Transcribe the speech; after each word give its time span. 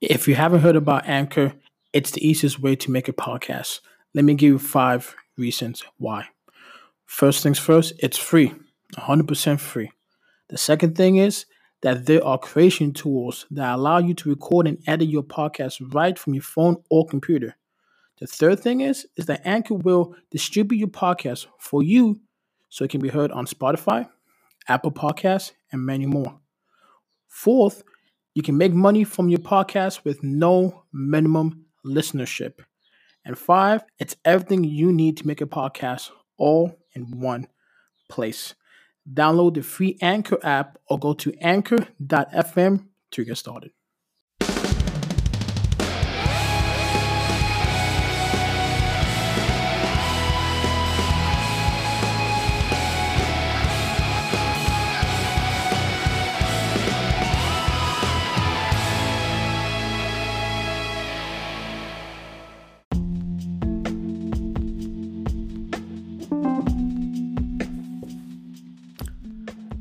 If 0.00 0.28
you 0.28 0.36
haven't 0.36 0.60
heard 0.60 0.76
about 0.76 1.08
Anchor, 1.08 1.54
it's 1.92 2.12
the 2.12 2.24
easiest 2.24 2.60
way 2.60 2.76
to 2.76 2.90
make 2.92 3.08
a 3.08 3.12
podcast. 3.12 3.80
Let 4.14 4.24
me 4.24 4.34
give 4.34 4.48
you 4.48 4.58
five 4.60 5.16
reasons 5.36 5.82
why. 5.96 6.28
First 7.04 7.42
things 7.42 7.58
first, 7.58 7.94
it's 7.98 8.16
free, 8.16 8.54
100% 8.96 9.58
free. 9.58 9.90
The 10.50 10.56
second 10.56 10.96
thing 10.96 11.16
is 11.16 11.46
that 11.82 12.06
there 12.06 12.24
are 12.24 12.38
creation 12.38 12.92
tools 12.92 13.46
that 13.50 13.74
allow 13.74 13.98
you 13.98 14.14
to 14.14 14.28
record 14.28 14.68
and 14.68 14.78
edit 14.86 15.08
your 15.08 15.24
podcast 15.24 15.80
right 15.92 16.16
from 16.16 16.34
your 16.34 16.44
phone 16.44 16.76
or 16.90 17.04
computer. 17.04 17.56
The 18.20 18.28
third 18.28 18.60
thing 18.60 18.82
is 18.82 19.04
is 19.16 19.26
that 19.26 19.42
Anchor 19.44 19.74
will 19.74 20.14
distribute 20.30 20.78
your 20.78 20.88
podcast 20.88 21.46
for 21.58 21.82
you 21.82 22.20
so 22.68 22.84
it 22.84 22.90
can 22.90 23.00
be 23.00 23.08
heard 23.08 23.32
on 23.32 23.46
Spotify, 23.46 24.08
Apple 24.68 24.92
Podcasts, 24.92 25.52
and 25.72 25.84
many 25.84 26.06
more. 26.06 26.38
Fourth, 27.26 27.82
you 28.38 28.42
can 28.42 28.56
make 28.56 28.72
money 28.72 29.02
from 29.02 29.28
your 29.28 29.40
podcast 29.40 30.04
with 30.04 30.22
no 30.22 30.84
minimum 30.92 31.64
listenership. 31.84 32.60
And 33.24 33.36
five, 33.36 33.82
it's 33.98 34.14
everything 34.24 34.62
you 34.62 34.92
need 34.92 35.16
to 35.16 35.26
make 35.26 35.40
a 35.40 35.46
podcast 35.46 36.10
all 36.36 36.78
in 36.92 37.18
one 37.18 37.48
place. 38.08 38.54
Download 39.12 39.54
the 39.54 39.62
free 39.64 39.98
Anchor 40.00 40.38
app 40.44 40.78
or 40.88 41.00
go 41.00 41.14
to 41.14 41.34
anchor.fm 41.40 42.86
to 43.10 43.24
get 43.24 43.36
started. 43.36 43.72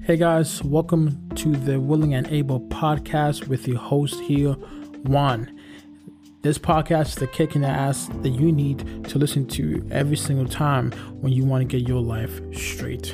Hey 0.07 0.15
guys, 0.15 0.63
welcome 0.63 1.27
to 1.35 1.51
the 1.51 1.81
Willing 1.81 2.13
and 2.13 2.25
Able 2.29 2.61
podcast 2.61 3.49
with 3.49 3.67
your 3.67 3.77
host 3.77 4.17
here, 4.21 4.53
Juan. 5.03 5.53
This 6.43 6.57
podcast 6.57 7.07
is 7.07 7.15
the 7.15 7.27
kick 7.27 7.57
in 7.57 7.63
the 7.63 7.67
ass 7.67 8.07
that 8.21 8.29
you 8.29 8.53
need 8.53 9.03
to 9.09 9.19
listen 9.19 9.45
to 9.47 9.85
every 9.91 10.15
single 10.15 10.47
time 10.47 10.93
when 11.19 11.33
you 11.33 11.43
want 11.43 11.59
to 11.59 11.65
get 11.67 11.85
your 11.85 12.01
life 12.01 12.39
straight. 12.55 13.13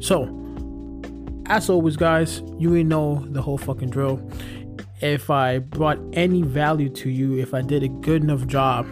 So, 0.00 0.24
as 1.46 1.70
always, 1.70 1.96
guys, 1.96 2.42
you 2.58 2.68
already 2.68 2.84
know 2.84 3.24
the 3.30 3.40
whole 3.40 3.56
fucking 3.56 3.88
drill. 3.88 4.20
If 5.00 5.30
I 5.30 5.60
brought 5.60 5.98
any 6.12 6.42
value 6.42 6.90
to 6.90 7.08
you, 7.08 7.38
if 7.38 7.54
I 7.54 7.62
did 7.62 7.82
a 7.82 7.88
good 7.88 8.22
enough 8.22 8.46
job 8.46 8.86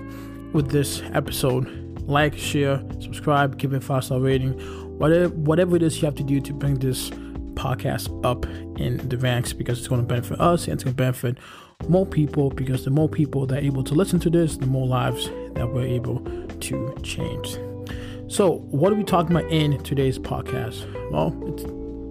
with 0.54 0.70
this 0.70 1.02
episode, 1.12 1.68
like, 2.06 2.34
share, 2.34 2.82
subscribe, 2.98 3.58
give 3.58 3.74
it 3.74 3.76
a 3.76 3.80
five 3.82 4.04
star 4.04 4.20
rating, 4.20 4.52
whatever 4.96 5.28
whatever 5.34 5.76
it 5.76 5.82
is 5.82 6.00
you 6.00 6.06
have 6.06 6.14
to 6.14 6.24
do 6.24 6.40
to 6.40 6.54
bring 6.54 6.76
this 6.76 7.10
podcast 7.62 8.10
up 8.24 8.44
in 8.80 8.96
the 9.08 9.16
ranks 9.18 9.52
because 9.52 9.78
it's 9.78 9.88
going 9.88 10.00
to 10.00 10.06
benefit 10.06 10.40
us 10.40 10.64
and 10.64 10.74
it's 10.74 10.84
going 10.84 10.94
to 10.94 10.96
benefit 10.96 11.38
more 11.88 12.04
people 12.04 12.50
because 12.50 12.84
the 12.84 12.90
more 12.90 13.08
people 13.08 13.46
that 13.46 13.58
are 13.58 13.66
able 13.66 13.84
to 13.84 13.94
listen 13.94 14.18
to 14.20 14.30
this, 14.30 14.56
the 14.56 14.66
more 14.66 14.86
lives 14.86 15.30
that 15.54 15.72
we're 15.72 15.86
able 15.86 16.18
to 16.60 16.96
change. 17.02 17.58
So, 18.28 18.58
what 18.70 18.92
are 18.92 18.96
we 18.96 19.04
talking 19.04 19.36
about 19.36 19.50
in 19.50 19.80
today's 19.82 20.18
podcast? 20.18 20.86
Well, 21.10 21.28
it's, 21.46 21.62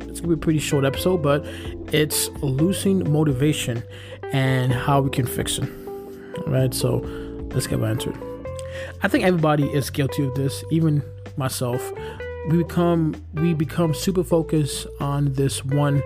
it's 0.09 0.21
going 0.21 0.21
to 0.21 0.27
be 0.27 0.33
a 0.33 0.37
pretty 0.37 0.59
short 0.59 0.85
episode, 0.85 1.21
but 1.21 1.43
it's 1.91 2.29
losing 2.41 3.11
motivation 3.11 3.83
and 4.31 4.71
how 4.71 5.01
we 5.01 5.09
can 5.09 5.25
fix 5.25 5.57
it. 5.57 5.69
All 6.37 6.53
right, 6.53 6.73
so 6.73 6.97
let's 7.53 7.67
get 7.67 7.79
right 7.79 7.91
into 7.91 8.11
it. 8.11 8.47
I 9.03 9.07
think 9.07 9.25
everybody 9.25 9.67
is 9.67 9.89
guilty 9.89 10.25
of 10.25 10.33
this, 10.35 10.63
even 10.71 11.03
myself 11.37 11.81
we 12.47 12.57
become 12.57 13.15
we 13.33 13.53
become 13.53 13.93
super 13.93 14.23
focused 14.23 14.87
on 14.99 15.33
this 15.33 15.63
one 15.63 16.01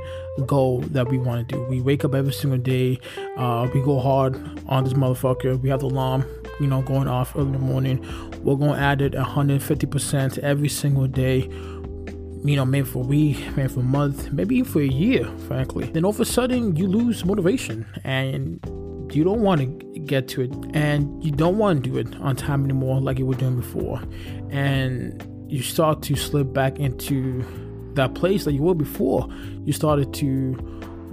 goal 0.46 0.82
that 0.82 1.08
we 1.08 1.18
want 1.18 1.48
to 1.48 1.56
do. 1.56 1.64
We 1.64 1.82
wake 1.82 2.04
up 2.04 2.14
every 2.14 2.34
single 2.34 2.60
day, 2.60 3.00
uh, 3.38 3.70
we 3.74 3.82
go 3.82 4.00
hard 4.00 4.36
on 4.68 4.84
this 4.84 4.94
motherfucker. 4.94 5.60
We 5.60 5.70
have 5.70 5.80
the 5.80 5.88
alarm, 5.88 6.26
you 6.60 6.68
know, 6.68 6.82
going 6.82 7.08
off 7.08 7.36
early 7.36 7.48
in 7.48 7.52
the 7.54 7.60
morning. 7.60 8.06
We're 8.44 8.56
gonna 8.56 8.80
add 8.80 9.02
it 9.02 9.14
150% 9.14 10.38
every 10.40 10.70
single 10.70 11.08
day. 11.08 11.50
You 12.44 12.56
know, 12.56 12.66
maybe 12.66 12.88
for 12.88 13.04
a 13.04 13.08
week, 13.08 13.58
maybe 13.58 13.70
for 13.70 13.80
a 13.80 13.84
month, 13.84 14.32
maybe 14.32 14.58
even 14.58 14.72
for 14.72 14.82
a 14.82 14.88
year, 14.88 15.26
frankly. 15.48 15.86
Then 15.88 16.06
all 16.06 16.12
of 16.12 16.20
a 16.20 16.26
sudden 16.26 16.76
you 16.76 16.88
lose 16.88 17.26
motivation 17.26 17.88
and 18.04 18.60
you 19.12 19.24
don't 19.24 19.42
want 19.42 19.62
to 19.62 20.00
get 20.02 20.28
to 20.28 20.42
it 20.42 20.54
and 20.74 21.24
you 21.24 21.32
don't 21.32 21.58
want 21.58 21.84
to 21.84 21.90
do 21.90 21.98
it 21.98 22.16
on 22.22 22.36
time 22.36 22.64
anymore 22.64 23.00
like 23.02 23.18
you 23.18 23.26
were 23.26 23.36
doing 23.36 23.56
before. 23.56 24.00
And 24.52 25.26
you 25.48 25.62
start 25.62 26.02
to 26.04 26.16
slip 26.16 26.54
back 26.54 26.80
into 26.80 27.44
that 27.94 28.14
place 28.16 28.46
that 28.46 28.54
you 28.54 28.62
were 28.62 28.76
before. 28.76 29.28
You 29.64 29.74
started 29.74 30.14
to 30.16 30.56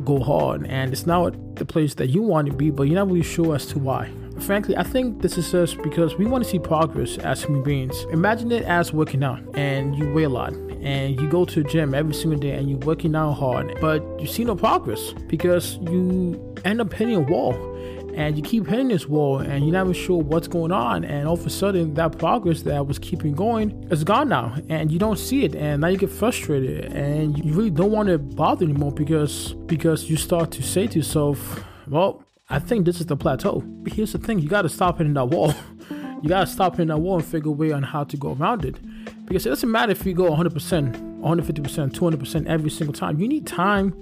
go 0.05 0.19
hard, 0.21 0.67
and 0.67 0.93
it's 0.93 1.07
not 1.07 1.57
the 1.57 1.65
place 1.65 1.95
that 1.95 2.09
you 2.09 2.23
want 2.23 2.49
to 2.49 2.53
be, 2.53 2.71
but 2.71 2.85
you're 2.85 2.97
not 2.97 3.09
really 3.09 3.23
sure 3.23 3.55
as 3.55 3.67
to 3.67 3.79
why. 3.79 4.11
Frankly, 4.41 4.77
I 4.77 4.83
think 4.83 5.23
this 5.23 5.39
is 5.39 5.53
just 5.53 5.81
because 5.83 6.17
we 6.17 6.25
want 6.25 6.43
to 6.43 6.51
see 6.51 6.59
progress 6.59 7.19
as 7.19 7.45
human 7.45 7.63
beings. 7.63 8.05
Imagine 8.11 8.51
it 8.51 8.65
as 8.65 8.93
working 8.93 9.23
out, 9.23 9.41
and 9.55 9.95
you 9.97 10.13
weigh 10.13 10.25
a 10.25 10.29
lot, 10.29 10.53
and 10.53 11.21
you 11.21 11.29
go 11.29 11.45
to 11.45 11.63
the 11.63 11.69
gym 11.69 11.95
every 11.95 12.15
single 12.15 12.41
day, 12.41 12.53
and 12.53 12.69
you're 12.69 12.79
working 12.81 13.15
out 13.15 13.35
hard, 13.35 13.77
but 13.81 14.03
you 14.19 14.27
see 14.27 14.45
no 14.45 14.57
progress 14.57 15.13
because 15.29 15.77
you 15.83 16.55
end 16.65 16.81
up 16.81 16.93
hitting 16.93 17.15
a 17.15 17.21
wall 17.21 17.53
and 18.15 18.37
you 18.37 18.43
keep 18.43 18.67
hitting 18.67 18.89
this 18.89 19.09
wall 19.09 19.39
and 19.39 19.65
you're 19.65 19.73
never 19.73 19.95
sure 19.95 20.23
what's 20.23 20.49
going 20.49 20.73
on. 20.73 21.05
And 21.05 21.27
all 21.27 21.35
of 21.35 21.47
a 21.47 21.51
sudden 21.51 21.95
that 21.95 22.19
progress 22.19 22.63
that 22.63 22.87
was 22.87 22.99
keeping 22.99 23.35
going 23.35 23.87
is 23.91 24.05
gone 24.05 24.29
now 24.29 24.55
and 24.69 24.91
you 24.91 24.99
don't 24.99 25.19
see 25.19 25.45
it. 25.45 25.55
And 25.55 25.81
now 25.81 25.89
you 25.89 25.97
get 25.97 26.11
frustrated 26.11 26.93
and 26.93 27.43
you 27.45 27.53
really 27.55 27.71
don't 27.71 27.91
want 27.91 28.09
to 28.09 28.19
bother 28.19 28.65
anymore 28.65 28.93
because 28.93 29.55
because 29.67 30.11
you 30.11 30.17
start 30.17 30.51
to 30.53 30.63
say 30.63 30.87
to 30.87 30.99
yourself 30.99 31.65
well 31.89 32.23
i 32.51 32.59
think 32.59 32.85
this 32.85 33.01
is 33.01 33.07
the 33.07 33.17
plateau. 33.17 33.63
But 33.65 33.93
here's 33.93 34.13
the 34.13 34.19
thing 34.19 34.39
you 34.39 34.49
got 34.49 34.63
to 34.63 34.69
stop 34.69 34.99
hitting 34.99 35.15
that 35.15 35.27
wall. 35.27 35.55
You 36.23 36.29
got 36.29 36.47
to 36.47 36.47
stop 36.47 36.75
hitting 36.75 36.87
that 36.87 36.99
wall 36.99 37.17
and 37.17 37.25
figure 37.25 37.49
a 37.49 37.53
way 37.53 37.73
on 37.73 37.83
how 37.83 38.05
to 38.05 38.17
go 38.17 38.35
around 38.35 38.65
it. 38.65 38.77
Because 39.27 39.45
it 39.45 39.49
doesn't 39.49 39.69
matter 39.69 39.91
if 39.91 40.07
you 40.07 40.15
go 40.15 40.31
100% 40.31 40.53
150% 41.21 41.91
200% 41.91 42.47
every 42.47 42.71
single 42.71 42.93
time. 42.93 43.19
You 43.19 43.27
need 43.27 43.45
time 43.45 43.93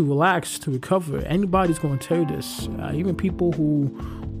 to 0.00 0.08
relax, 0.08 0.58
to 0.58 0.70
recover. 0.70 1.18
Anybody's 1.26 1.78
going 1.78 1.98
to 1.98 2.06
tell 2.06 2.18
you 2.20 2.26
this. 2.26 2.68
Uh, 2.78 2.92
even 2.94 3.14
people 3.14 3.52
who 3.52 3.84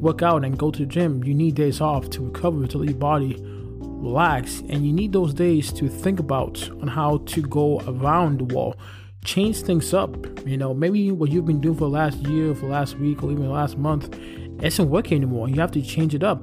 work 0.00 0.22
out 0.22 0.42
and 0.44 0.58
go 0.58 0.70
to 0.70 0.78
the 0.80 0.86
gym, 0.86 1.22
you 1.22 1.34
need 1.34 1.54
days 1.54 1.80
off 1.80 2.08
to 2.10 2.24
recover, 2.24 2.66
to 2.66 2.78
let 2.78 2.88
your 2.88 2.98
body 2.98 3.36
relax. 3.42 4.60
And 4.70 4.86
you 4.86 4.92
need 4.92 5.12
those 5.12 5.34
days 5.34 5.70
to 5.74 5.88
think 5.88 6.18
about 6.18 6.70
on 6.80 6.88
how 6.88 7.18
to 7.18 7.42
go 7.42 7.80
around 7.80 8.38
the 8.38 8.54
wall. 8.54 8.76
Change 9.22 9.60
things 9.62 9.92
up. 9.92 10.16
You 10.46 10.56
know, 10.56 10.72
maybe 10.72 11.10
what 11.12 11.30
you've 11.30 11.44
been 11.44 11.60
doing 11.60 11.76
for 11.76 11.84
the 11.84 11.90
last 11.90 12.16
year, 12.26 12.54
for 12.54 12.66
the 12.66 12.72
last 12.72 12.98
week, 12.98 13.22
or 13.22 13.30
even 13.30 13.44
the 13.44 13.50
last 13.50 13.76
month 13.76 14.18
isn't 14.62 14.88
working 14.88 15.16
anymore. 15.16 15.50
You 15.50 15.60
have 15.60 15.72
to 15.72 15.82
change 15.82 16.14
it 16.14 16.22
up. 16.22 16.42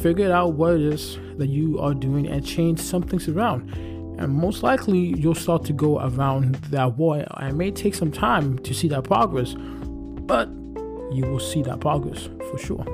Figure 0.00 0.32
out 0.32 0.54
what 0.54 0.74
it 0.74 0.80
is 0.80 1.18
that 1.36 1.48
you 1.48 1.78
are 1.80 1.92
doing 1.92 2.26
and 2.26 2.44
change 2.46 2.80
some 2.80 3.02
things 3.02 3.28
around 3.28 3.70
and 4.18 4.32
most 4.32 4.62
likely 4.62 4.98
you'll 4.98 5.34
start 5.34 5.64
to 5.64 5.72
go 5.72 6.00
around 6.00 6.54
that 6.66 6.96
wall. 6.96 7.14
It 7.14 7.54
may 7.54 7.70
take 7.70 7.94
some 7.94 8.12
time 8.12 8.58
to 8.60 8.74
see 8.74 8.88
that 8.88 9.04
progress, 9.04 9.54
but 9.54 10.48
you 11.12 11.26
will 11.26 11.40
see 11.40 11.62
that 11.62 11.80
progress 11.80 12.28
for 12.50 12.58
sure. 12.58 12.84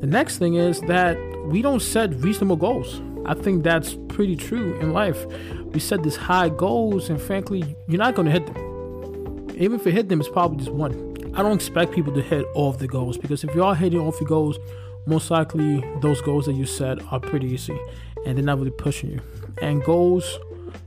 The 0.00 0.06
next 0.06 0.38
thing 0.38 0.54
is 0.54 0.80
that 0.82 1.16
we 1.46 1.62
don't 1.62 1.80
set 1.80 2.14
reasonable 2.16 2.56
goals. 2.56 3.00
I 3.24 3.34
think 3.34 3.62
that's 3.62 3.96
pretty 4.08 4.36
true 4.36 4.78
in 4.80 4.92
life. 4.92 5.26
We 5.72 5.80
set 5.80 6.02
these 6.02 6.16
high 6.16 6.48
goals, 6.48 7.08
and 7.08 7.20
frankly, 7.20 7.76
you're 7.86 7.98
not 7.98 8.14
going 8.14 8.26
to 8.26 8.32
hit 8.32 8.46
them. 8.46 9.50
Even 9.56 9.78
if 9.78 9.86
you 9.86 9.92
hit 9.92 10.08
them, 10.08 10.20
it's 10.20 10.28
probably 10.28 10.58
just 10.58 10.72
one. 10.72 11.12
I 11.34 11.42
don't 11.42 11.54
expect 11.54 11.92
people 11.92 12.12
to 12.14 12.22
hit 12.22 12.44
all 12.54 12.68
of 12.68 12.78
the 12.78 12.88
goals 12.88 13.16
because 13.16 13.42
if 13.42 13.54
you 13.54 13.64
are 13.64 13.74
hitting 13.74 13.98
all 13.98 14.08
of 14.08 14.20
your 14.20 14.28
goals, 14.28 14.58
most 15.06 15.30
likely 15.30 15.82
those 16.00 16.20
goals 16.20 16.46
that 16.46 16.54
you 16.54 16.66
set 16.66 17.00
are 17.12 17.20
pretty 17.20 17.46
easy 17.48 17.78
and 18.26 18.36
they're 18.36 18.44
not 18.44 18.58
really 18.58 18.70
pushing 18.70 19.10
you. 19.10 19.20
And 19.60 19.82
goals 19.82 20.38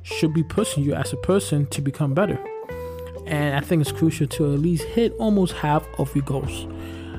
should 0.04 0.34
be 0.34 0.44
pushing 0.44 0.84
you 0.84 0.94
as 0.94 1.14
a 1.14 1.18
person 1.18 1.66
to 1.68 1.82
become 1.82 2.14
better. 2.14 2.40
And 3.26 3.56
I 3.56 3.60
think 3.60 3.82
it's 3.82 3.92
crucial 3.92 4.28
to 4.28 4.54
at 4.54 4.60
least 4.60 4.84
hit 4.84 5.14
almost 5.14 5.54
half 5.54 5.86
of 5.98 6.16
your 6.16 6.24
goals 6.26 6.64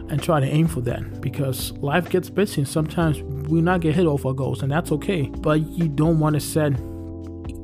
and 0.08 0.22
try 0.22 0.38
to 0.38 0.46
aim 0.46 0.68
for 0.68 0.80
that 0.82 1.20
because 1.20 1.72
life 1.78 2.08
gets 2.08 2.30
busy 2.30 2.60
and 2.60 2.68
sometimes 2.68 3.20
we 3.48 3.60
not 3.60 3.80
get 3.80 3.94
hit 3.94 4.06
off 4.06 4.24
our 4.24 4.32
goals 4.32 4.62
and 4.62 4.70
that's 4.70 4.92
okay. 4.92 5.22
But 5.22 5.66
you 5.66 5.88
don't 5.88 6.20
want 6.20 6.34
to 6.34 6.40
set 6.40 6.74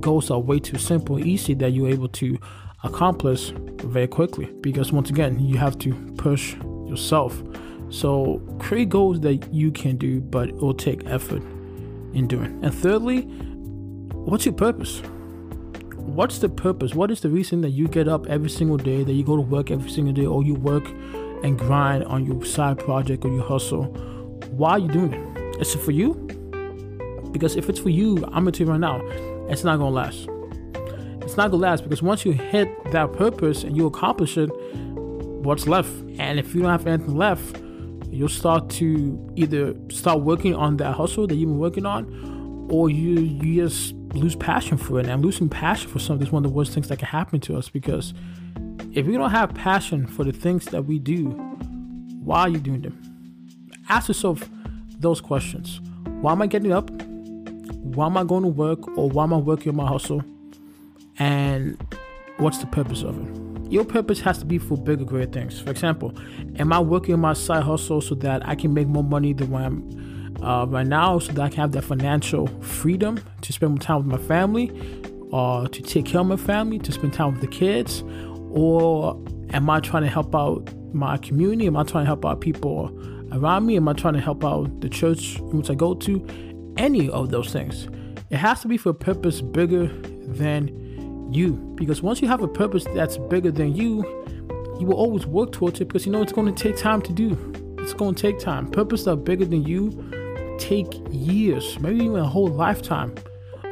goals 0.00 0.28
that 0.28 0.34
are 0.34 0.40
way 0.40 0.58
too 0.58 0.78
simple, 0.78 1.25
easy 1.25 1.55
that 1.55 1.70
you're 1.70 1.88
able 1.88 2.08
to 2.08 2.37
accomplish 2.82 3.52
very 3.84 4.08
quickly 4.08 4.46
because 4.60 4.93
once 4.93 5.08
again 5.08 5.38
you 5.38 5.56
have 5.56 5.78
to 5.78 5.94
push 6.16 6.56
yourself. 6.87 7.40
So 7.90 8.43
create 8.58 8.88
goals 8.88 9.20
that 9.20 9.52
you 9.52 9.70
can 9.70 9.96
do, 9.96 10.20
but 10.20 10.48
it 10.48 10.56
will 10.56 10.75
take 10.75 11.06
effort 11.06 11.43
in 12.14 12.26
doing. 12.26 12.58
And 12.62 12.74
thirdly, 12.74 13.22
what's 14.12 14.44
your 14.46 14.54
purpose? 14.54 15.02
What's 15.96 16.38
the 16.38 16.48
purpose? 16.48 16.94
What 16.94 17.10
is 17.10 17.20
the 17.20 17.28
reason 17.28 17.60
that 17.62 17.70
you 17.70 17.88
get 17.88 18.08
up 18.08 18.26
every 18.26 18.50
single 18.50 18.76
day, 18.76 19.04
that 19.04 19.12
you 19.12 19.24
go 19.24 19.36
to 19.36 19.42
work 19.42 19.70
every 19.70 19.90
single 19.90 20.12
day, 20.12 20.26
or 20.26 20.42
you 20.42 20.54
work 20.54 20.86
and 21.42 21.58
grind 21.58 22.04
on 22.04 22.24
your 22.26 22.44
side 22.44 22.78
project 22.78 23.24
or 23.24 23.32
your 23.32 23.44
hustle, 23.44 23.84
why 24.50 24.72
are 24.72 24.78
you 24.78 24.88
doing 24.88 25.12
it? 25.12 25.60
Is 25.60 25.74
it 25.74 25.78
for 25.78 25.92
you? 25.92 26.14
Because 27.32 27.56
if 27.56 27.68
it's 27.68 27.80
for 27.80 27.90
you, 27.90 28.18
I'm 28.26 28.44
gonna 28.44 28.52
tell 28.52 28.66
you 28.66 28.72
right 28.72 28.80
now, 28.80 29.00
it's 29.48 29.64
not 29.64 29.78
gonna 29.78 29.90
last. 29.90 30.28
It's 31.22 31.36
not 31.36 31.50
gonna 31.50 31.62
last 31.62 31.84
because 31.84 32.02
once 32.02 32.24
you 32.24 32.32
hit 32.32 32.68
that 32.92 33.12
purpose 33.12 33.64
and 33.64 33.76
you 33.76 33.86
accomplish 33.86 34.36
it, 34.36 34.48
what's 34.48 35.66
left? 35.66 35.90
And 36.18 36.38
if 36.38 36.54
you 36.54 36.62
don't 36.62 36.70
have 36.70 36.86
anything 36.86 37.16
left, 37.16 37.61
you'll 38.12 38.28
start 38.28 38.68
to 38.70 39.32
either 39.36 39.74
start 39.90 40.20
working 40.20 40.54
on 40.54 40.76
that 40.76 40.94
hustle 40.94 41.26
that 41.26 41.34
you've 41.34 41.48
been 41.48 41.58
working 41.58 41.86
on, 41.86 42.68
or 42.70 42.90
you 42.90 43.20
you 43.20 43.62
just 43.62 43.94
lose 44.14 44.36
passion 44.36 44.76
for 44.76 45.00
it. 45.00 45.06
And 45.06 45.24
losing 45.24 45.48
passion 45.48 45.90
for 45.90 45.98
something 45.98 46.26
is 46.26 46.32
one 46.32 46.44
of 46.44 46.50
the 46.50 46.54
worst 46.54 46.72
things 46.72 46.88
that 46.88 46.98
can 46.98 47.08
happen 47.08 47.40
to 47.40 47.56
us 47.56 47.68
because 47.68 48.14
if 48.92 49.06
we 49.06 49.14
don't 49.16 49.30
have 49.30 49.54
passion 49.54 50.06
for 50.06 50.24
the 50.24 50.32
things 50.32 50.66
that 50.66 50.84
we 50.84 50.98
do, 50.98 51.30
why 52.22 52.40
are 52.40 52.48
you 52.48 52.58
doing 52.58 52.82
them? 52.82 53.70
Ask 53.88 54.08
yourself 54.08 54.48
those 54.98 55.20
questions. 55.20 55.80
Why 56.20 56.32
am 56.32 56.42
I 56.42 56.46
getting 56.46 56.72
up? 56.72 56.90
Why 56.90 58.06
am 58.06 58.16
I 58.16 58.24
going 58.24 58.42
to 58.42 58.48
work? 58.48 58.86
Or 58.96 59.08
why 59.08 59.24
am 59.24 59.32
I 59.32 59.38
working 59.38 59.70
on 59.70 59.76
my 59.76 59.86
hustle? 59.86 60.22
And 61.18 61.76
what's 62.42 62.58
the 62.58 62.66
purpose 62.66 63.02
of 63.02 63.16
it? 63.18 63.70
Your 63.72 63.84
purpose 63.84 64.20
has 64.20 64.38
to 64.38 64.44
be 64.44 64.58
for 64.58 64.76
bigger, 64.76 65.04
great 65.04 65.32
things. 65.32 65.60
For 65.60 65.70
example, 65.70 66.12
am 66.56 66.72
I 66.72 66.80
working 66.80 67.18
my 67.18 67.32
side 67.32 67.62
hustle 67.62 68.00
so 68.00 68.14
that 68.16 68.46
I 68.46 68.54
can 68.54 68.74
make 68.74 68.88
more 68.88 69.04
money 69.04 69.32
than 69.32 69.54
I'm 69.54 70.42
uh, 70.42 70.66
right 70.66 70.86
now, 70.86 71.18
so 71.20 71.32
that 71.32 71.40
I 71.40 71.48
can 71.48 71.58
have 71.58 71.72
that 71.72 71.84
financial 71.84 72.48
freedom 72.60 73.22
to 73.42 73.52
spend 73.52 73.72
more 73.72 73.78
time 73.78 73.98
with 73.98 74.06
my 74.06 74.26
family, 74.26 74.70
or 75.30 75.68
to 75.68 75.82
take 75.82 76.06
care 76.06 76.20
of 76.20 76.26
my 76.26 76.36
family, 76.36 76.78
to 76.80 76.92
spend 76.92 77.14
time 77.14 77.32
with 77.32 77.40
the 77.40 77.46
kids, 77.46 78.02
or 78.50 79.18
am 79.50 79.70
I 79.70 79.80
trying 79.80 80.02
to 80.02 80.08
help 80.08 80.34
out 80.34 80.68
my 80.92 81.16
community? 81.16 81.66
Am 81.66 81.76
I 81.76 81.84
trying 81.84 82.02
to 82.02 82.06
help 82.06 82.26
out 82.26 82.40
people 82.40 82.90
around 83.32 83.66
me? 83.66 83.76
Am 83.76 83.88
I 83.88 83.92
trying 83.92 84.14
to 84.14 84.20
help 84.20 84.44
out 84.44 84.80
the 84.80 84.88
church 84.88 85.38
in 85.38 85.58
which 85.58 85.70
I 85.70 85.74
go 85.74 85.94
to? 85.94 86.72
Any 86.76 87.08
of 87.08 87.30
those 87.30 87.52
things. 87.52 87.88
It 88.30 88.36
has 88.36 88.60
to 88.62 88.68
be 88.68 88.76
for 88.76 88.90
a 88.90 88.94
purpose 88.94 89.40
bigger 89.40 89.86
than 89.86 90.81
you. 91.34 91.52
Because 91.75 92.02
once 92.02 92.20
you 92.20 92.29
have 92.29 92.43
a 92.43 92.49
purpose 92.49 92.84
that's 92.94 93.17
bigger 93.17 93.50
than 93.50 93.75
you, 93.75 94.05
you 94.79 94.87
will 94.87 94.96
always 94.96 95.26
work 95.26 95.52
towards 95.52 95.81
it 95.81 95.87
because 95.87 96.06
you 96.06 96.12
know 96.12 96.23
it's 96.23 96.32
going 96.32 96.52
to 96.52 96.62
take 96.62 96.76
time 96.76 97.02
to 97.02 97.12
do. 97.12 97.37
It's 97.79 97.93
going 97.93 98.14
to 98.14 98.23
take 98.23 98.38
time. 98.38 98.70
Purpose 98.70 99.05
that 99.05 99.12
are 99.12 99.17
bigger 99.17 99.44
than 99.44 99.64
you 99.64 99.90
take 100.58 100.88
years, 101.11 101.79
maybe 101.81 102.05
even 102.05 102.19
a 102.19 102.26
whole 102.26 102.49
lifetime. 102.49 103.14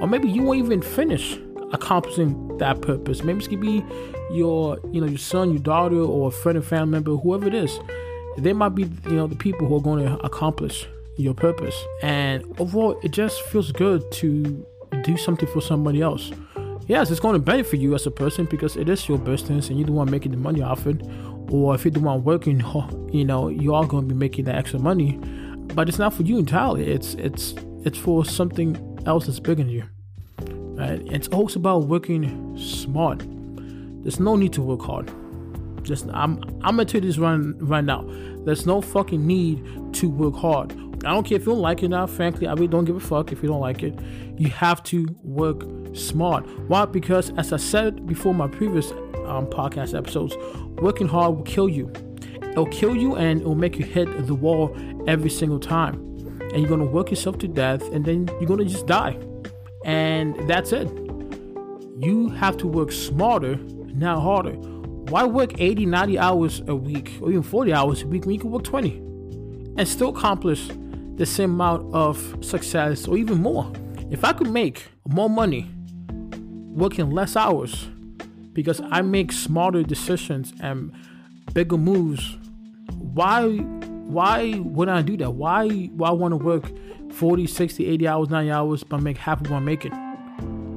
Or 0.00 0.06
maybe 0.06 0.28
you 0.28 0.42
won't 0.42 0.58
even 0.58 0.82
finish 0.82 1.38
accomplishing 1.72 2.58
that 2.58 2.80
purpose. 2.80 3.22
Maybe 3.22 3.44
it 3.44 3.48
could 3.48 3.60
be 3.60 3.84
your, 4.32 4.78
you 4.92 5.00
know, 5.00 5.06
your 5.06 5.18
son, 5.18 5.50
your 5.50 5.62
daughter, 5.62 6.00
or 6.00 6.28
a 6.28 6.30
friend 6.30 6.58
or 6.58 6.62
family 6.62 6.92
member, 6.92 7.16
whoever 7.16 7.46
it 7.46 7.54
is. 7.54 7.78
They 8.38 8.52
might 8.52 8.70
be, 8.70 8.82
you 9.04 9.12
know, 9.12 9.26
the 9.26 9.36
people 9.36 9.66
who 9.66 9.76
are 9.76 9.80
going 9.80 10.04
to 10.04 10.18
accomplish 10.24 10.88
your 11.16 11.34
purpose. 11.34 11.76
And 12.02 12.44
overall, 12.58 12.98
it 13.02 13.10
just 13.10 13.42
feels 13.42 13.72
good 13.72 14.10
to 14.12 14.66
do 15.02 15.16
something 15.16 15.48
for 15.48 15.60
somebody 15.60 16.02
else. 16.02 16.32
Yes, 16.90 17.08
it's 17.08 17.20
going 17.20 17.34
to 17.34 17.38
benefit 17.38 17.78
you 17.78 17.94
as 17.94 18.04
a 18.06 18.10
person 18.10 18.46
because 18.46 18.76
it 18.76 18.88
is 18.88 19.08
your 19.08 19.16
business 19.16 19.68
and 19.68 19.78
you're 19.78 19.86
the 19.86 19.92
one 19.92 20.10
making 20.10 20.32
the 20.32 20.36
money 20.36 20.60
off 20.60 20.88
it. 20.88 21.00
Or 21.48 21.72
if 21.72 21.84
you're 21.84 21.92
the 21.92 22.00
one 22.00 22.24
working, 22.24 22.64
you 23.12 23.24
know, 23.24 23.46
you 23.46 23.76
are 23.76 23.86
going 23.86 24.08
to 24.08 24.12
be 24.12 24.18
making 24.18 24.46
that 24.46 24.56
extra 24.56 24.80
money. 24.80 25.12
But 25.72 25.88
it's 25.88 26.00
not 26.00 26.12
for 26.12 26.24
you 26.24 26.38
entirely. 26.38 26.90
It's 26.90 27.14
it's 27.14 27.54
it's 27.84 27.96
for 27.96 28.24
something 28.24 28.98
else 29.06 29.26
that's 29.26 29.38
bigger 29.38 29.62
than 29.62 29.68
you. 29.68 29.84
Right? 30.40 31.00
It's 31.06 31.28
also 31.28 31.60
about 31.60 31.84
working 31.84 32.58
smart. 32.58 33.22
There's 34.02 34.18
no 34.18 34.34
need 34.34 34.52
to 34.54 34.60
work 34.60 34.82
hard. 34.82 35.12
Just 35.84 36.08
I'm 36.08 36.42
I'm 36.64 36.74
gonna 36.74 36.86
tell 36.86 37.02
you 37.02 37.06
this 37.06 37.18
right, 37.18 37.38
right 37.60 37.84
now. 37.84 38.02
There's 38.44 38.66
no 38.66 38.80
fucking 38.80 39.24
need 39.24 39.94
to 39.94 40.10
work 40.10 40.34
hard. 40.34 40.72
I 41.04 41.12
don't 41.12 41.24
care 41.24 41.36
if 41.36 41.46
you 41.46 41.52
don't 41.52 41.62
like 41.62 41.82
it 41.82 41.88
now. 41.88 42.06
Frankly, 42.06 42.46
I 42.46 42.52
really 42.52 42.68
don't 42.68 42.84
give 42.84 42.96
a 42.96 43.00
fuck 43.00 43.32
if 43.32 43.42
you 43.42 43.48
don't 43.48 43.60
like 43.60 43.82
it. 43.82 43.98
You 44.36 44.50
have 44.50 44.82
to 44.84 45.06
work 45.22 45.62
smart. 45.94 46.46
Why? 46.68 46.84
Because 46.84 47.30
as 47.38 47.54
I 47.54 47.56
said 47.56 48.06
before 48.06 48.34
my 48.34 48.48
previous 48.48 48.90
um, 49.24 49.46
podcast 49.46 49.96
episodes, 49.96 50.36
working 50.82 51.08
hard 51.08 51.36
will 51.36 51.42
kill 51.42 51.70
you. 51.70 51.90
It'll 52.42 52.66
kill 52.66 52.94
you 52.94 53.16
and 53.16 53.40
it'll 53.40 53.54
make 53.54 53.78
you 53.78 53.84
hit 53.84 54.26
the 54.26 54.34
wall 54.34 54.76
every 55.06 55.30
single 55.30 55.58
time. 55.58 55.94
And 56.52 56.58
you're 56.58 56.68
gonna 56.68 56.84
work 56.84 57.08
yourself 57.10 57.38
to 57.38 57.48
death 57.48 57.82
and 57.92 58.04
then 58.04 58.28
you're 58.38 58.48
gonna 58.48 58.66
just 58.66 58.86
die. 58.86 59.18
And 59.86 60.36
that's 60.50 60.72
it. 60.72 60.86
You 61.98 62.28
have 62.36 62.58
to 62.58 62.66
work 62.66 62.92
smarter, 62.92 63.56
not 63.56 64.20
harder. 64.20 64.52
Why 64.52 65.24
work 65.24 65.58
80, 65.58 65.86
90 65.86 66.18
hours 66.18 66.62
a 66.66 66.74
week 66.74 67.12
or 67.22 67.30
even 67.30 67.42
40 67.42 67.72
hours 67.72 68.02
a 68.02 68.06
week 68.06 68.26
when 68.26 68.34
you 68.34 68.40
can 68.40 68.50
work 68.50 68.64
20 68.64 68.96
and 69.78 69.88
still 69.88 70.10
accomplish 70.10 70.68
the 71.16 71.26
same 71.26 71.52
amount 71.52 71.94
of 71.94 72.44
success 72.44 73.06
or 73.06 73.16
even 73.16 73.38
more? 73.38 73.70
If 74.10 74.24
I 74.24 74.32
could 74.32 74.50
make 74.50 74.88
more 75.08 75.30
money 75.30 75.70
working 76.12 77.10
less 77.10 77.36
hours 77.36 77.88
because 78.52 78.80
I 78.90 79.02
make 79.02 79.32
smarter 79.32 79.82
decisions 79.82 80.52
and 80.60 80.92
bigger 81.52 81.76
moves, 81.76 82.36
why 82.92 83.48
why 84.10 84.54
wouldn't 84.58 84.96
I 84.96 85.02
do 85.02 85.16
that? 85.18 85.30
Why 85.30 85.68
why 85.68 86.08
I 86.08 86.12
want 86.12 86.32
to 86.32 86.36
work 86.36 86.64
40, 87.12 87.46
60, 87.46 87.86
80 87.86 88.08
hours, 88.08 88.30
90 88.30 88.50
hours 88.50 88.84
but 88.84 89.00
make 89.00 89.16
half 89.16 89.40
of 89.40 89.50
what 89.50 89.58
I'm 89.58 89.64
making? 89.64 89.92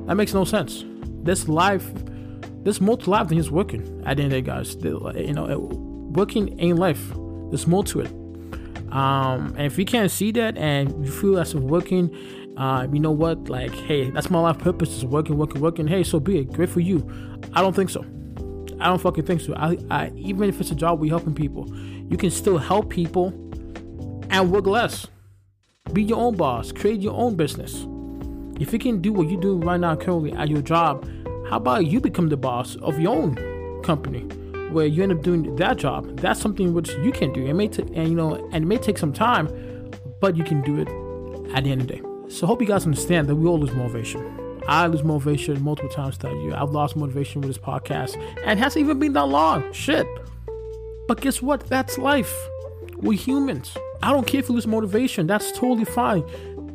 That 0.05 0.15
makes 0.15 0.33
no 0.33 0.45
sense. 0.45 0.83
This 1.23 1.47
life 1.47 1.91
there's 2.63 2.79
more 2.79 2.97
to 2.97 3.09
life 3.09 3.27
than 3.27 3.37
just 3.37 3.51
working 3.51 3.81
at 4.05 4.17
the 4.17 4.23
end 4.23 4.31
of 4.33 4.37
the 4.37 4.41
day, 4.41 4.41
guys. 4.41 4.75
You 4.75 5.33
know, 5.33 5.57
working 6.13 6.57
ain't 6.59 6.79
life. 6.79 7.11
There's 7.49 7.67
more 7.67 7.83
to 7.85 8.01
it. 8.01 8.11
Um, 8.93 9.55
and 9.57 9.61
if 9.61 9.79
you 9.79 9.85
can't 9.85 10.11
see 10.11 10.31
that 10.33 10.55
and 10.55 11.05
you 11.05 11.11
feel 11.11 11.39
as 11.39 11.55
if 11.55 11.59
working, 11.59 12.15
uh, 12.57 12.87
you 12.93 12.99
know 12.99 13.11
what, 13.11 13.49
like, 13.49 13.73
hey, 13.73 14.11
that's 14.11 14.29
my 14.29 14.39
life 14.39 14.59
purpose 14.59 14.95
is 14.95 15.03
working, 15.03 15.37
working, 15.37 15.61
working. 15.61 15.87
Hey, 15.87 16.03
so 16.03 16.19
be 16.19 16.39
it. 16.39 16.53
Great 16.53 16.69
for 16.69 16.79
you. 16.79 17.09
I 17.53 17.61
don't 17.61 17.75
think 17.75 17.89
so. 17.89 18.05
I 18.79 18.87
don't 18.87 18.99
fucking 18.99 19.25
think 19.25 19.41
so. 19.41 19.55
I, 19.55 19.77
I 19.89 20.11
even 20.15 20.47
if 20.47 20.61
it's 20.61 20.69
a 20.69 20.75
job 20.75 20.99
we 20.99 21.09
helping 21.09 21.33
people, 21.33 21.75
you 21.75 22.17
can 22.17 22.29
still 22.29 22.59
help 22.59 22.89
people 22.89 23.29
and 24.29 24.51
work 24.51 24.67
less. 24.67 25.07
Be 25.91 26.03
your 26.03 26.19
own 26.19 26.35
boss. 26.35 26.71
Create 26.71 27.01
your 27.01 27.13
own 27.13 27.35
business. 27.35 27.87
If 28.59 28.71
you 28.71 28.79
can 28.79 29.01
do 29.01 29.11
what 29.11 29.27
you're 29.29 29.41
doing 29.41 29.61
right 29.61 29.79
now 29.79 29.95
currently 29.95 30.33
at 30.33 30.49
your 30.49 30.61
job, 30.61 31.07
how 31.49 31.57
about 31.57 31.87
you 31.87 31.99
become 31.99 32.29
the 32.29 32.37
boss 32.37 32.75
of 32.75 32.99
your 32.99 33.15
own 33.15 33.81
company, 33.83 34.27
where 34.73 34.85
you 34.85 35.03
end 35.03 35.11
up 35.11 35.21
doing 35.21 35.55
that 35.57 35.77
job? 35.77 36.17
That's 36.19 36.39
something 36.39 36.73
which 36.73 36.89
you 37.03 37.11
can 37.11 37.31
do. 37.31 37.45
It 37.45 37.53
may 37.53 37.67
take, 37.67 37.87
and 37.95 38.09
you 38.09 38.15
know, 38.15 38.35
and 38.51 38.65
it 38.65 38.67
may 38.67 38.77
take 38.77 38.97
some 38.97 39.13
time, 39.13 39.47
but 40.19 40.35
you 40.35 40.43
can 40.43 40.61
do 40.61 40.79
it 40.79 40.87
at 41.55 41.63
the 41.63 41.71
end 41.71 41.81
of 41.81 41.87
the 41.87 41.93
day. 41.95 42.01
So, 42.29 42.47
hope 42.47 42.61
you 42.61 42.67
guys 42.67 42.85
understand 42.85 43.27
that 43.29 43.35
we 43.35 43.47
all 43.47 43.59
lose 43.59 43.73
motivation. 43.73 44.39
I 44.67 44.87
lose 44.87 45.03
motivation 45.03 45.61
multiple 45.61 45.91
times 45.91 46.17
that 46.19 46.33
year. 46.37 46.55
I've 46.55 46.71
lost 46.71 46.95
motivation 46.95 47.41
with 47.41 47.49
this 47.49 47.57
podcast, 47.57 48.15
and 48.45 48.59
hasn't 48.59 48.83
even 48.83 48.99
been 48.99 49.13
that 49.13 49.27
long. 49.27 49.71
Shit. 49.73 50.07
But 51.07 51.21
guess 51.21 51.41
what? 51.41 51.67
That's 51.67 51.97
life. 51.97 52.33
We're 52.97 53.17
humans. 53.17 53.75
I 54.01 54.11
don't 54.11 54.25
care 54.25 54.39
if 54.39 54.49
you 54.49 54.55
lose 54.55 54.67
motivation. 54.67 55.27
That's 55.27 55.51
totally 55.51 55.85
fine. 55.85 56.23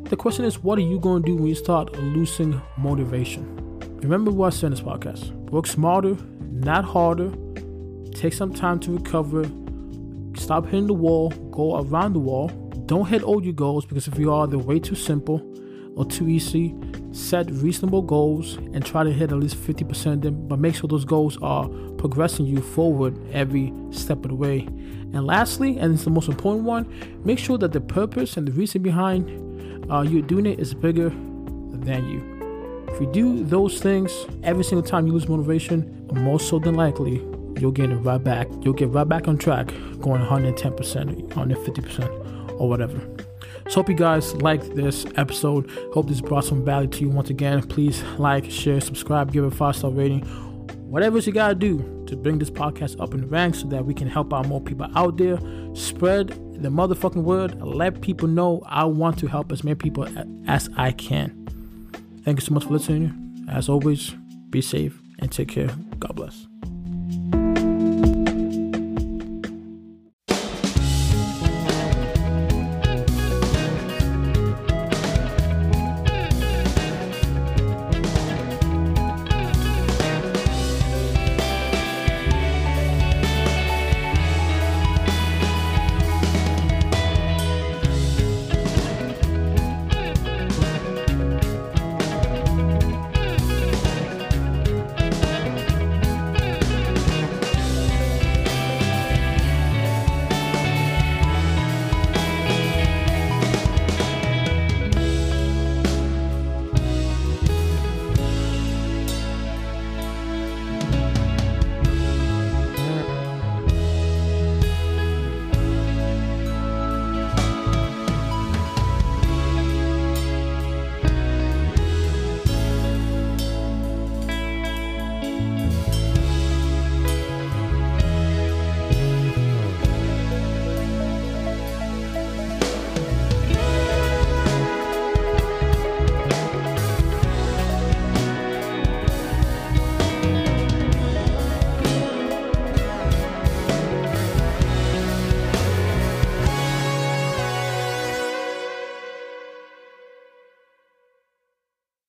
The 0.05 0.15
question 0.15 0.45
is, 0.45 0.63
what 0.63 0.77
are 0.79 0.83
you 0.83 0.99
going 0.99 1.23
to 1.23 1.27
do 1.27 1.35
when 1.35 1.47
you 1.47 1.55
start 1.55 1.95
losing 1.97 2.61
motivation? 2.77 3.45
Remember 4.01 4.31
what 4.31 4.53
I 4.53 4.55
said 4.55 4.67
in 4.67 4.71
this 4.71 4.81
podcast 4.81 5.31
work 5.51 5.67
smarter, 5.67 6.15
not 6.51 6.85
harder. 6.85 7.31
Take 8.13 8.33
some 8.33 8.53
time 8.53 8.79
to 8.81 8.91
recover. 8.91 9.49
Stop 10.35 10.65
hitting 10.65 10.87
the 10.87 10.93
wall. 10.93 11.29
Go 11.51 11.81
around 11.81 12.13
the 12.13 12.19
wall. 12.19 12.49
Don't 12.85 13.07
hit 13.07 13.23
all 13.23 13.43
your 13.43 13.53
goals 13.53 13.85
because 13.85 14.07
if 14.07 14.17
you 14.17 14.33
are, 14.33 14.47
they're 14.47 14.59
way 14.59 14.79
too 14.79 14.95
simple 14.95 15.41
or 15.95 16.05
too 16.05 16.27
easy. 16.27 16.75
Set 17.11 17.49
reasonable 17.51 18.01
goals 18.01 18.55
and 18.57 18.85
try 18.85 19.03
to 19.03 19.11
hit 19.11 19.31
at 19.31 19.37
least 19.37 19.57
50% 19.57 20.13
of 20.13 20.21
them, 20.21 20.47
but 20.47 20.59
make 20.59 20.75
sure 20.75 20.87
those 20.87 21.05
goals 21.05 21.37
are 21.41 21.67
progressing 21.97 22.45
you 22.45 22.61
forward 22.61 23.19
every 23.33 23.73
step 23.91 24.23
of 24.23 24.29
the 24.29 24.35
way. 24.35 24.61
And 24.61 25.25
lastly, 25.25 25.77
and 25.77 25.93
it's 25.93 26.03
the 26.03 26.09
most 26.09 26.29
important 26.29 26.65
one, 26.65 27.21
make 27.25 27.39
sure 27.39 27.57
that 27.57 27.73
the 27.73 27.81
purpose 27.81 28.37
and 28.37 28.47
the 28.47 28.51
reason 28.51 28.81
behind 28.81 29.91
uh, 29.91 30.01
you 30.01 30.21
doing 30.21 30.45
it 30.45 30.59
is 30.59 30.73
bigger 30.73 31.09
than 31.09 32.07
you. 32.07 32.39
If 32.89 33.01
you 33.01 33.11
do 33.11 33.43
those 33.43 33.79
things 33.79 34.11
every 34.43 34.63
single 34.63 34.87
time 34.87 35.07
you 35.07 35.13
lose 35.13 35.27
motivation, 35.27 36.07
more 36.13 36.39
so 36.39 36.59
than 36.59 36.75
likely, 36.75 37.19
you'll 37.59 37.71
get 37.71 37.91
it 37.91 37.95
right 37.95 38.23
back. 38.23 38.47
You'll 38.61 38.73
get 38.73 38.89
right 38.89 39.07
back 39.07 39.27
on 39.27 39.37
track, 39.37 39.67
going 39.99 40.21
110%, 40.21 41.29
150%, 41.29 42.59
or 42.59 42.69
whatever. 42.69 42.99
So 43.69 43.75
hope 43.75 43.89
you 43.89 43.95
guys 43.95 44.35
liked 44.41 44.75
this 44.75 45.05
episode. 45.15 45.69
Hope 45.93 46.07
this 46.07 46.21
brought 46.21 46.45
some 46.45 46.65
value 46.65 46.87
to 46.87 47.01
you. 47.01 47.09
Once 47.09 47.29
again, 47.29 47.61
please 47.61 48.01
like, 48.17 48.49
share, 48.49 48.81
subscribe, 48.81 49.31
give 49.31 49.43
it 49.43 49.47
a 49.47 49.51
five 49.51 49.75
star 49.75 49.91
rating. 49.91 50.21
Whatever 50.89 51.19
you 51.19 51.31
gotta 51.31 51.53
do 51.53 52.03
to 52.07 52.15
bring 52.15 52.39
this 52.39 52.49
podcast 52.49 52.99
up 52.99 53.13
in 53.13 53.21
the 53.21 53.27
ranks 53.27 53.59
so 53.59 53.67
that 53.67 53.85
we 53.85 53.93
can 53.93 54.07
help 54.07 54.33
out 54.33 54.47
more 54.47 54.59
people 54.59 54.87
out 54.95 55.17
there. 55.17 55.37
Spread 55.75 56.29
the 56.61 56.69
motherfucking 56.69 57.23
word. 57.23 57.61
Let 57.61 58.01
people 58.01 58.27
know 58.27 58.63
I 58.65 58.85
want 58.85 59.19
to 59.19 59.27
help 59.27 59.51
as 59.51 59.63
many 59.63 59.75
people 59.75 60.07
as 60.47 60.67
I 60.75 60.91
can. 60.91 61.35
Thank 62.25 62.39
you 62.39 62.45
so 62.45 62.55
much 62.55 62.63
for 62.63 62.71
listening. 62.71 63.45
As 63.47 63.69
always, 63.69 64.15
be 64.49 64.61
safe 64.61 64.99
and 65.19 65.31
take 65.31 65.49
care. 65.49 65.69
God 65.99 66.15
bless. 66.15 66.47